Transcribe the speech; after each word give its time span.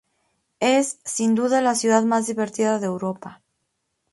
Es, 0.59 0.99
sin 1.05 1.35
duda, 1.35 1.61
la 1.61 1.75
ciudad 1.75 2.01
más 2.05 2.25
diversa 2.25 2.79
de 2.79 2.87
Europa. 2.87 3.43